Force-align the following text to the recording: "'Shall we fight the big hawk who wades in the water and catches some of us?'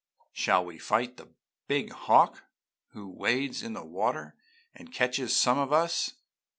"'Shall 0.31 0.65
we 0.65 0.79
fight 0.79 1.17
the 1.17 1.29
big 1.67 1.91
hawk 1.91 2.45
who 2.93 3.07
wades 3.07 3.61
in 3.61 3.73
the 3.73 3.85
water 3.85 4.35
and 4.73 4.91
catches 4.91 5.35
some 5.35 5.59
of 5.59 5.71
us?' 5.71 6.15